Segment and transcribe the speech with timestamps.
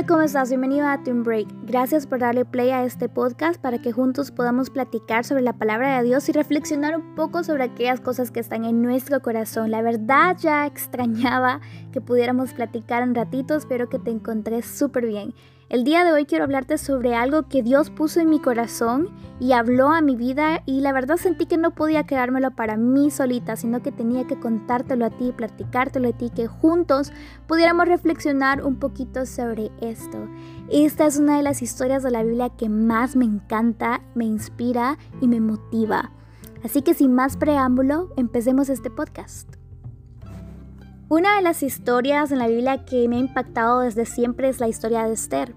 [0.00, 0.48] Hola, ¿cómo estás?
[0.48, 1.46] Bienvenido a Twin Break.
[1.66, 5.98] Gracias por darle play a este podcast para que juntos podamos platicar sobre la palabra
[5.98, 9.70] de Dios y reflexionar un poco sobre aquellas cosas que están en nuestro corazón.
[9.70, 11.60] La verdad ya extrañaba
[11.92, 15.34] que pudiéramos platicar un ratito, espero que te encontré súper bien.
[15.70, 19.08] El día de hoy quiero hablarte sobre algo que Dios puso en mi corazón
[19.38, 23.12] y habló a mi vida y la verdad sentí que no podía quedármelo para mí
[23.12, 27.12] solita, sino que tenía que contártelo a ti, platicártelo a ti, que juntos
[27.46, 30.18] pudiéramos reflexionar un poquito sobre esto.
[30.70, 34.98] Esta es una de las historias de la Biblia que más me encanta, me inspira
[35.20, 36.10] y me motiva.
[36.64, 39.59] Así que sin más preámbulo, empecemos este podcast.
[41.10, 44.68] Una de las historias en la Biblia que me ha impactado desde siempre es la
[44.68, 45.56] historia de Esther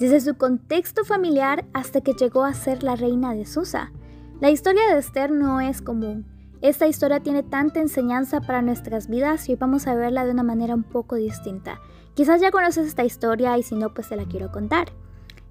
[0.00, 3.92] desde su contexto familiar hasta que llegó a ser la reina de Susa.
[4.40, 6.26] La historia de Esther no es común.
[6.60, 10.42] Esta historia tiene tanta enseñanza para nuestras vidas y hoy vamos a verla de una
[10.42, 11.80] manera un poco distinta.
[12.14, 14.88] Quizás ya conoces esta historia y si no, pues te la quiero contar.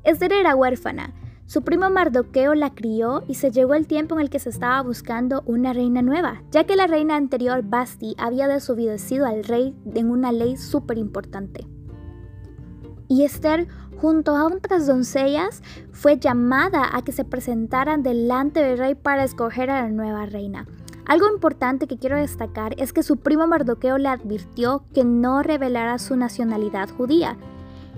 [0.04, 1.14] Esther era huérfana.
[1.48, 4.82] Su primo Mardoqueo la crió y se llegó el tiempo en el que se estaba
[4.84, 10.12] buscando una reina nueva, ya que la reina anterior, Basti, había desobedecido al rey en
[10.12, 11.66] una ley súper importante.
[13.08, 13.68] Y Esther
[13.98, 19.70] junto a otras doncellas, fue llamada a que se presentaran delante del rey para escoger
[19.70, 20.68] a la nueva reina.
[21.06, 26.00] Algo importante que quiero destacar es que su primo Mardoqueo le advirtió que no revelara
[26.00, 27.38] su nacionalidad judía.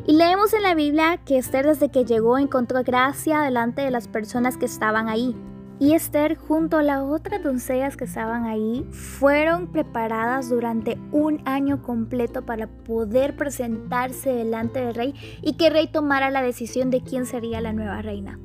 [0.09, 4.07] Y leemos en la Biblia que Esther desde que llegó encontró gracia delante de las
[4.07, 5.35] personas que estaban ahí.
[5.77, 11.83] Y Esther junto a las otras doncellas que estaban ahí fueron preparadas durante un año
[11.83, 17.01] completo para poder presentarse delante del rey y que el rey tomara la decisión de
[17.01, 18.39] quién sería la nueva reina.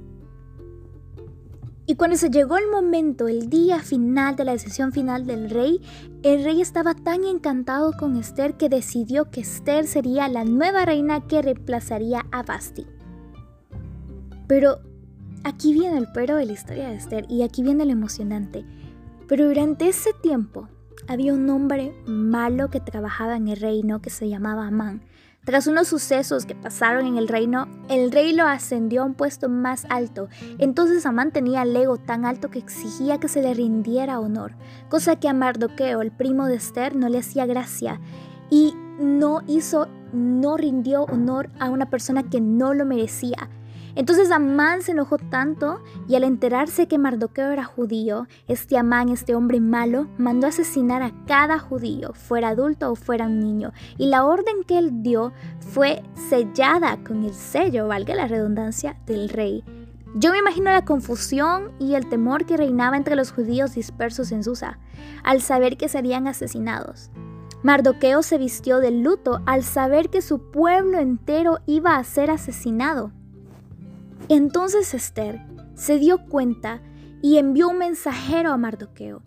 [1.86, 5.80] Y cuando se llegó el momento, el día final de la decisión final del rey,
[6.22, 11.27] el rey estaba tan encantado con Esther que decidió que Esther sería la nueva reina
[11.27, 12.86] que reemplazaría a Basti.
[14.46, 14.78] Pero
[15.44, 18.64] Aquí viene el pero de la historia de Esther y aquí viene lo emocionante.
[19.28, 20.68] Pero durante ese tiempo
[21.06, 25.02] había un hombre malo que trabajaba en el reino que se llamaba Amán.
[25.44, 29.50] Tras unos sucesos que pasaron en el reino, el rey lo ascendió a un puesto
[29.50, 30.28] más alto.
[30.58, 34.52] Entonces Amán tenía el ego tan alto que exigía que se le rindiera honor,
[34.88, 38.00] cosa que a Mardoqueo, el primo de Esther, no le hacía gracia
[38.50, 43.50] y no hizo, no rindió honor a una persona que no lo merecía.
[43.96, 49.34] Entonces Amán se enojó tanto y al enterarse que Mardoqueo era judío, este Amán, este
[49.34, 53.72] hombre malo, mandó asesinar a cada judío, fuera adulto o fuera un niño.
[53.96, 59.28] Y la orden que él dio fue sellada con el sello, valga la redundancia, del
[59.28, 59.62] rey.
[60.16, 64.44] Yo me imagino la confusión y el temor que reinaba entre los judíos dispersos en
[64.44, 64.78] Susa,
[65.24, 67.11] al saber que serían asesinados.
[67.64, 73.11] Mardoqueo se vistió de luto al saber que su pueblo entero iba a ser asesinado.
[74.29, 75.40] Entonces Esther
[75.74, 76.80] se dio cuenta
[77.20, 79.23] y envió un mensajero a Mardoqueo.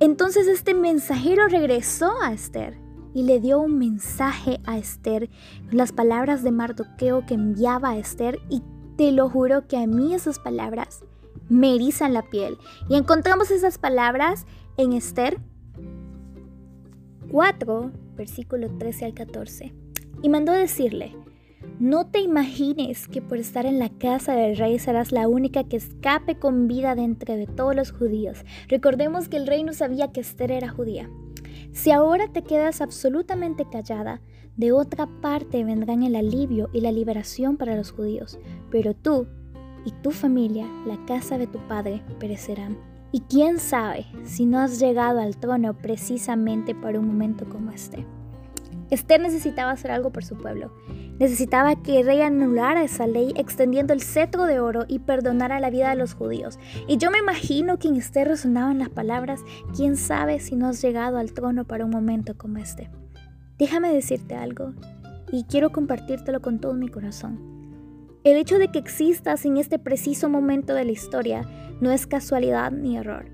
[0.00, 2.78] Entonces este mensajero regresó a Esther
[3.14, 5.28] y le dio un mensaje a Esther,
[5.70, 8.62] las palabras de Mardoqueo que enviaba a Esther y
[8.96, 11.04] te lo juro que a mí esas palabras
[11.48, 12.58] me erizan la piel.
[12.88, 15.38] Y encontramos esas palabras en Esther
[17.30, 19.74] 4, versículo 13 al 14.
[20.22, 21.14] Y mandó decirle,
[21.82, 25.78] no te imagines que por estar en la casa del rey serás la única que
[25.78, 28.44] escape con vida de entre de todos los judíos.
[28.68, 31.10] Recordemos que el rey no sabía que Esther era judía.
[31.72, 34.20] Si ahora te quedas absolutamente callada,
[34.56, 38.38] de otra parte vendrán el alivio y la liberación para los judíos,
[38.70, 39.26] pero tú
[39.84, 42.78] y tu familia, la casa de tu padre, perecerán.
[43.10, 48.06] Y quién sabe si no has llegado al trono precisamente por un momento como este.
[48.92, 50.70] Esther necesitaba hacer algo por su pueblo.
[51.18, 55.70] Necesitaba que el rey anulara esa ley extendiendo el cetro de oro y perdonara la
[55.70, 56.58] vida de los judíos.
[56.86, 59.40] Y yo me imagino que en Esther resonaban las palabras,
[59.74, 62.90] quién sabe si no has llegado al trono para un momento como este.
[63.56, 64.74] Déjame decirte algo,
[65.30, 67.40] y quiero compartírtelo con todo mi corazón.
[68.24, 71.48] El hecho de que existas en este preciso momento de la historia
[71.80, 73.24] no es casualidad ni error.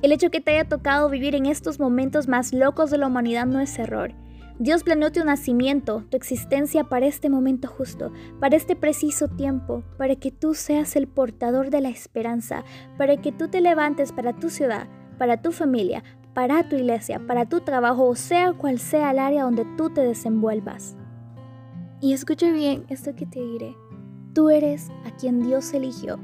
[0.00, 3.44] El hecho que te haya tocado vivir en estos momentos más locos de la humanidad
[3.44, 4.14] no es error.
[4.58, 10.16] Dios planeó tu nacimiento, tu existencia para este momento justo, para este preciso tiempo, para
[10.16, 12.64] que tú seas el portador de la esperanza,
[12.98, 14.86] para que tú te levantes para tu ciudad,
[15.18, 16.04] para tu familia,
[16.34, 20.02] para tu iglesia, para tu trabajo, o sea cual sea el área donde tú te
[20.02, 20.96] desenvuelvas.
[22.00, 23.76] Y escuche bien esto que te diré.
[24.34, 26.18] Tú eres a quien Dios eligió.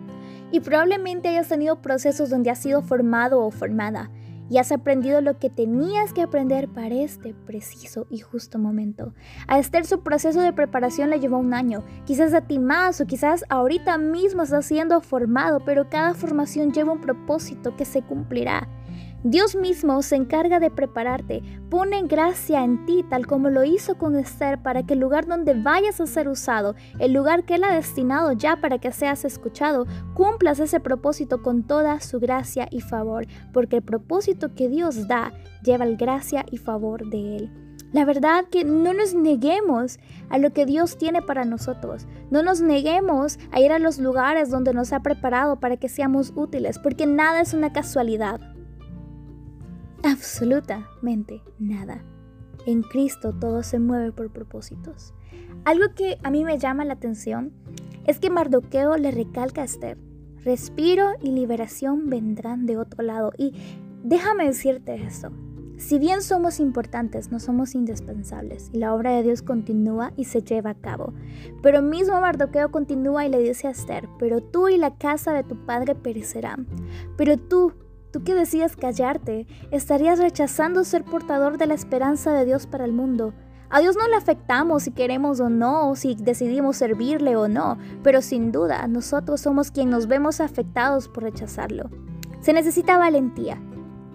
[0.51, 4.11] Y probablemente hayas tenido procesos donde has sido formado o formada
[4.51, 9.15] y has aprendido lo que tenías que aprender para este preciso y justo momento.
[9.47, 13.07] A Esther su proceso de preparación le llevó un año, quizás a ti más o
[13.07, 18.69] quizás ahorita mismo estás siendo formado, pero cada formación lleva un propósito que se cumplirá.
[19.25, 24.15] Dios mismo se encarga de prepararte, pone gracia en ti tal como lo hizo con
[24.15, 27.75] Esther para que el lugar donde vayas a ser usado, el lugar que Él ha
[27.75, 33.27] destinado ya para que seas escuchado, cumplas ese propósito con toda su gracia y favor,
[33.53, 35.33] porque el propósito que Dios da
[35.65, 37.51] lleva el gracia y favor de Él.
[37.93, 39.99] La verdad que no nos neguemos
[40.29, 42.07] a lo que Dios tiene para nosotros.
[42.31, 46.33] No nos neguemos a ir a los lugares donde nos ha preparado para que seamos
[46.37, 48.58] útiles, porque nada es una casualidad.
[50.03, 52.03] Absolutamente nada.
[52.67, 55.15] En Cristo todo se mueve por propósitos.
[55.65, 57.53] Algo que a mí me llama la atención
[58.07, 59.99] es que Mardoqueo le recalca a Esther,
[60.45, 63.33] respiro y liberación vendrán de otro lado.
[63.37, 63.53] Y
[64.03, 65.31] déjame decirte esto,
[65.79, 70.43] si bien somos importantes, no somos indispensables y la obra de Dios continúa y se
[70.43, 71.13] lleva a cabo.
[71.63, 75.45] Pero mismo Mardoqueo continúa y le dice a Esther, pero tú y la casa de
[75.45, 76.67] tu padre perecerán.
[77.17, 77.75] Pero tú,
[78.11, 82.93] Tú que decides callarte, estarías rechazando ser portador de la esperanza de Dios para el
[82.93, 83.35] mundo.
[83.71, 88.23] A Dios no le afectamos si queremos o no, si decidimos servirle o no, pero
[88.23, 91.91] sin duda nosotros somos quienes nos vemos afectados por rechazarlo.
[92.41, 93.61] Se necesita valentía,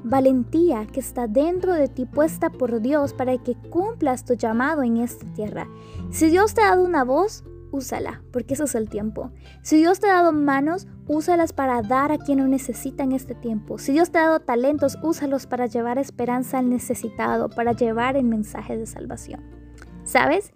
[0.04, 4.98] valentía que está dentro de ti puesta por Dios para que cumplas tu llamado en
[4.98, 5.68] esta tierra.
[6.10, 7.44] Si Dios te ha dado una voz,
[7.74, 9.32] úsala, porque eso es el tiempo.
[9.64, 13.36] Si Dios te ha dado manos, úsalas para dar a quien lo necesita en este
[13.36, 13.78] tiempo.
[13.78, 18.26] Si Dios te ha dado talentos, úsalos para llevar esperanza al necesitado, para llevar el
[18.26, 19.42] mensaje de salvación.
[20.04, 20.54] ¿Sabes?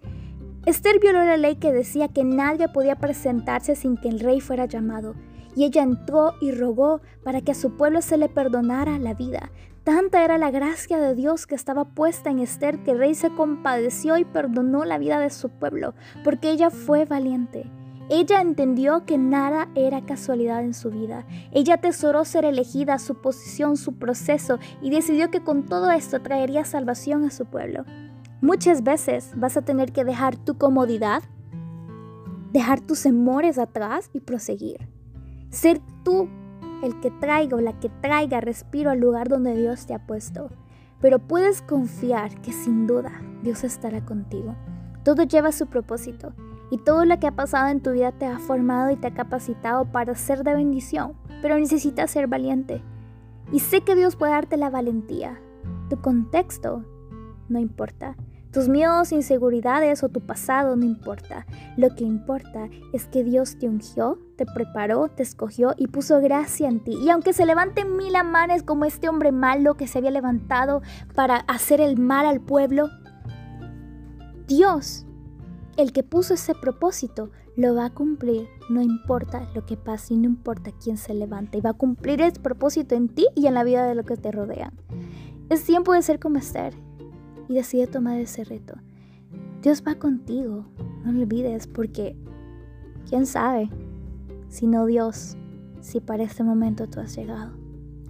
[0.64, 4.66] Esther violó la ley que decía que nadie podía presentarse sin que el rey fuera
[4.66, 5.14] llamado,
[5.56, 9.50] y ella entró y rogó para que a su pueblo se le perdonara la vida.
[9.88, 14.18] Tanta era la gracia de Dios que estaba puesta en Esther que rey se compadeció
[14.18, 15.94] y perdonó la vida de su pueblo,
[16.24, 17.70] porque ella fue valiente.
[18.10, 21.24] Ella entendió que nada era casualidad en su vida.
[21.52, 26.66] Ella atesoró ser elegida, su posición, su proceso y decidió que con todo esto traería
[26.66, 27.86] salvación a su pueblo.
[28.42, 31.22] Muchas veces vas a tener que dejar tu comodidad,
[32.52, 34.86] dejar tus temores atrás y proseguir.
[35.48, 36.28] Ser tú
[36.82, 40.50] el que traiga o la que traiga respiro al lugar donde Dios te ha puesto.
[41.00, 44.54] Pero puedes confiar que sin duda Dios estará contigo.
[45.04, 46.32] Todo lleva su propósito
[46.70, 49.14] y todo lo que ha pasado en tu vida te ha formado y te ha
[49.14, 52.82] capacitado para ser de bendición, pero necesitas ser valiente.
[53.52, 55.40] Y sé que Dios puede darte la valentía.
[55.88, 56.84] Tu contexto
[57.48, 58.16] no importa.
[58.52, 61.46] Tus miedos, inseguridades o tu pasado no importa.
[61.76, 66.66] Lo que importa es que Dios te ungió, te preparó, te escogió y puso gracia
[66.66, 66.96] en ti.
[67.02, 70.80] Y aunque se levanten mil amanes como este hombre malo que se había levantado
[71.14, 72.88] para hacer el mal al pueblo,
[74.46, 75.04] Dios,
[75.76, 78.48] el que puso ese propósito, lo va a cumplir.
[78.70, 81.58] No importa lo que pase y no importa quién se levante.
[81.58, 84.16] Y va a cumplir ese propósito en ti y en la vida de lo que
[84.16, 84.72] te rodean.
[85.50, 86.87] Es tiempo de ser como Esther
[87.48, 88.74] y decide tomar ese reto.
[89.62, 90.66] Dios va contigo,
[91.04, 92.16] no lo olvides, porque
[93.08, 93.68] quién sabe
[94.48, 95.36] si no Dios,
[95.80, 97.52] si para este momento tú has llegado.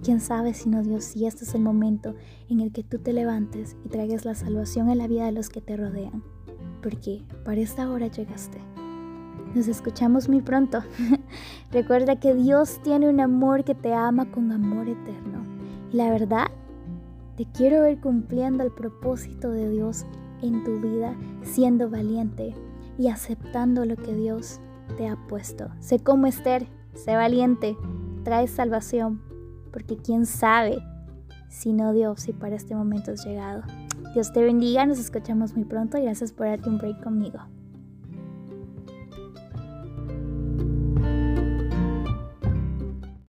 [0.03, 2.15] Quién sabe si no Dios, si este es el momento
[2.49, 5.49] en el que tú te levantes y traigas la salvación en la vida de los
[5.49, 6.23] que te rodean.
[6.81, 8.59] Porque para esta hora llegaste.
[9.55, 10.83] Nos escuchamos muy pronto.
[11.71, 15.43] Recuerda que Dios tiene un amor que te ama con amor eterno.
[15.91, 16.47] Y la verdad
[17.39, 20.05] te quiero ver cumpliendo el propósito de Dios
[20.41, 22.53] en tu vida, siendo valiente
[22.97, 24.59] y aceptando lo que Dios
[24.97, 25.69] te ha puesto.
[25.79, 27.77] Sé como Esther, sé valiente,
[28.25, 29.21] trae salvación,
[29.71, 30.79] porque quién sabe
[31.47, 33.63] si no Dios, si para este momento has llegado.
[34.13, 37.39] Dios te bendiga, nos escuchamos muy pronto y gracias por darte un break conmigo.